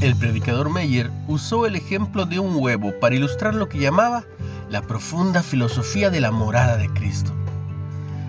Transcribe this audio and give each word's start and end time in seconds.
El 0.00 0.14
predicador 0.14 0.70
Meyer 0.70 1.10
usó 1.26 1.66
el 1.66 1.74
ejemplo 1.74 2.24
de 2.24 2.38
un 2.38 2.54
huevo 2.54 2.92
para 3.00 3.16
ilustrar 3.16 3.56
lo 3.56 3.68
que 3.68 3.80
llamaba 3.80 4.22
la 4.70 4.80
profunda 4.80 5.42
filosofía 5.42 6.08
de 6.08 6.20
la 6.20 6.30
morada 6.30 6.76
de 6.76 6.88
Cristo. 6.88 7.32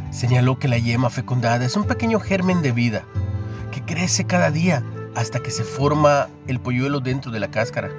Señaló 0.09 0.57
que 0.57 0.67
la 0.67 0.79
yema 0.79 1.11
fecundada 1.11 1.63
es 1.63 1.75
un 1.75 1.83
pequeño 1.83 2.19
germen 2.19 2.63
de 2.63 2.71
vida 2.71 3.03
que 3.71 3.83
crece 3.83 4.25
cada 4.25 4.49
día 4.49 4.83
hasta 5.13 5.41
que 5.41 5.51
se 5.51 5.63
forma 5.63 6.27
el 6.47 6.59
polluelo 6.59 7.01
dentro 7.01 7.31
de 7.31 7.39
la 7.39 7.51
cáscara. 7.51 7.91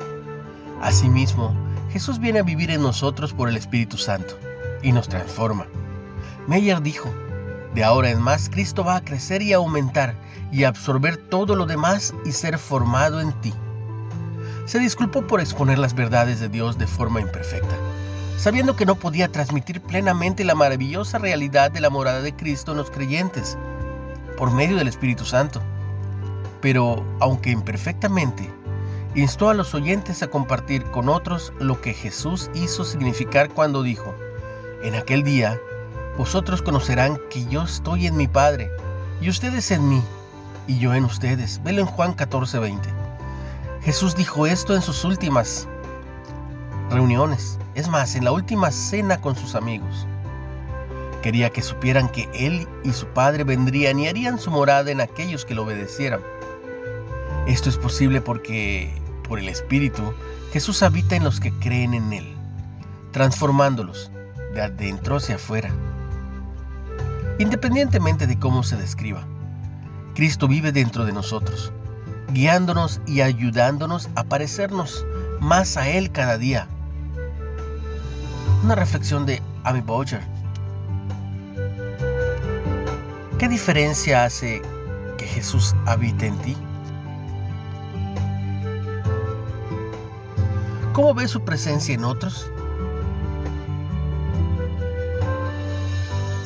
Asimismo, 0.83 1.55
Jesús 1.93 2.19
viene 2.19 2.41
a 2.41 2.43
vivir 2.43 2.73
en 2.73 2.83
nosotros 2.83 3.33
por 3.33 3.49
el 3.49 3.57
Espíritu 3.57 3.99
Santo 3.99 4.37
y 4.83 4.91
nos 4.91 5.09
transforma. 5.09 5.67
Meyer 6.49 6.83
dijo, 6.83 7.09
de 7.75 7.85
ahora 7.85 8.11
en 8.11 8.21
más, 8.21 8.49
Cristo 8.49 8.85
va 8.85 8.97
a 8.97 9.05
crecer 9.05 9.43
y 9.43 9.53
aumentar 9.53 10.15
y 10.51 10.65
absorber 10.65 11.17
todo 11.17 11.55
lo 11.55 11.67
demás 11.67 12.15
y 12.25 12.33
ser 12.33 12.59
formado 12.59 13.21
en 13.21 13.33
ti. 13.41 13.55
Se 14.67 14.79
disculpó 14.79 15.27
por 15.27 15.41
exponer 15.41 15.79
las 15.79 15.95
verdades 15.95 16.41
de 16.41 16.49
Dios 16.49 16.79
de 16.79 16.87
forma 16.87 17.21
imperfecta, 17.21 17.75
sabiendo 18.37 18.75
que 18.75 18.87
no 18.87 18.97
podía 18.97 19.31
transmitir 19.31 19.81
plenamente 19.81 20.45
la 20.45 20.55
maravillosa 20.55 21.19
realidad 21.19 21.71
de 21.71 21.81
la 21.81 21.91
morada 21.91 22.23
de 22.23 22.35
Cristo 22.35 22.73
en 22.73 22.79
los 22.79 22.91
creyentes, 22.91 23.57
por 24.37 24.51
medio 24.53 24.77
del 24.77 24.89
Espíritu 24.89 25.25
Santo. 25.25 25.61
Pero, 26.61 27.05
aunque 27.21 27.51
imperfectamente, 27.51 28.51
instó 29.15 29.49
a 29.49 29.55
los 29.55 29.75
oyentes 29.75 30.23
a 30.23 30.29
compartir 30.29 30.85
con 30.85 31.09
otros 31.09 31.53
lo 31.59 31.81
que 31.81 31.95
Jesús 31.95 32.51
hizo 32.55 32.85
significar 32.85 33.51
cuando 33.51 33.83
dijo, 33.83 34.15
en 34.83 34.95
aquel 34.95 35.23
día 35.23 35.59
vosotros 36.17 36.63
conocerán 36.63 37.19
que 37.31 37.47
yo 37.47 37.63
estoy 37.63 38.07
en 38.07 38.17
mi 38.17 38.29
Padre, 38.29 38.71
y 39.21 39.29
ustedes 39.29 39.71
en 39.71 39.89
mí, 39.89 40.03
y 40.67 40.79
yo 40.79 40.95
en 40.95 41.05
ustedes. 41.05 41.63
Velo 41.63 41.81
en 41.81 41.87
Juan 41.87 42.15
14:20. 42.15 42.79
Jesús 43.83 44.15
dijo 44.15 44.47
esto 44.47 44.75
en 44.75 44.83
sus 44.83 45.05
últimas 45.05 45.67
reuniones, 46.91 47.59
es 47.75 47.89
más, 47.89 48.15
en 48.15 48.25
la 48.25 48.33
última 48.33 48.71
cena 48.71 49.21
con 49.21 49.37
sus 49.37 49.55
amigos. 49.55 50.07
Quería 51.23 51.51
que 51.51 51.63
supieran 51.63 52.09
que 52.09 52.29
Él 52.35 52.67
y 52.83 52.93
su 52.93 53.07
Padre 53.07 53.45
vendrían 53.45 53.99
y 53.99 54.09
harían 54.09 54.39
su 54.39 54.51
morada 54.51 54.91
en 54.91 55.01
aquellos 55.01 55.45
que 55.45 55.55
lo 55.55 55.65
obedecieran. 55.65 56.21
Esto 57.47 57.69
es 57.69 57.77
posible 57.77 58.21
porque, 58.21 58.93
por 59.29 59.39
el 59.39 59.49
Espíritu, 59.49 60.15
Jesús 60.53 60.83
habita 60.83 61.17
en 61.17 61.25
los 61.25 61.41
que 61.41 61.53
creen 61.53 61.95
en 61.95 62.13
Él, 62.13 62.35
transformándolos 63.13 64.11
de 64.55 64.63
adentro 64.63 65.17
hacia 65.17 65.37
afuera 65.37 65.71
independientemente 67.41 68.27
de 68.27 68.39
cómo 68.39 68.63
se 68.63 68.77
describa. 68.77 69.27
Cristo 70.15 70.47
vive 70.47 70.73
dentro 70.73 71.07
de 71.07 71.13
nosotros, 71.15 71.73
guiándonos 72.35 73.01
y 73.07 73.23
ayudándonos 73.23 74.11
a 74.15 74.25
parecernos 74.25 75.07
más 75.41 75.79
a 75.79 75.89
Él 75.89 76.13
cada 76.13 76.37
día. 76.37 76.69
Una 78.63 78.75
reflexión 78.75 79.25
de 79.25 79.41
Amy 79.65 79.81
Boucher. 79.81 80.21
¿Qué 83.39 83.49
diferencia 83.49 84.25
hace 84.25 84.61
que 85.17 85.25
Jesús 85.25 85.75
habite 85.87 86.27
en 86.27 86.37
ti? 86.41 86.57
¿Cómo 90.93 91.15
ves 91.15 91.31
su 91.31 91.43
presencia 91.43 91.95
en 91.95 92.05
otros? 92.05 92.51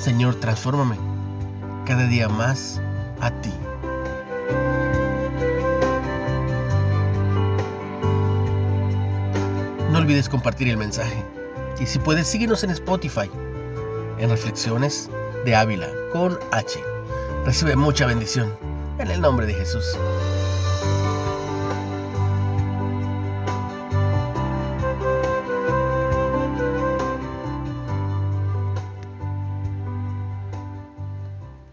Señor, 0.04 0.34
transfórmame 0.34 0.98
cada 1.86 2.06
día 2.06 2.28
más 2.28 2.78
a 3.22 3.30
ti. 3.40 3.50
No 9.90 9.96
olvides 9.96 10.28
compartir 10.28 10.68
el 10.68 10.76
mensaje. 10.76 11.24
Y 11.80 11.86
si 11.86 11.98
puedes, 11.98 12.26
síguenos 12.26 12.62
en 12.64 12.70
Spotify, 12.72 13.30
en 14.18 14.28
Reflexiones 14.28 15.08
de 15.46 15.56
Ávila, 15.56 15.88
con 16.12 16.38
H. 16.52 16.78
Recibe 17.46 17.74
mucha 17.74 18.04
bendición. 18.04 18.54
En 18.98 19.10
el 19.10 19.22
nombre 19.22 19.46
de 19.46 19.54
Jesús. 19.54 19.96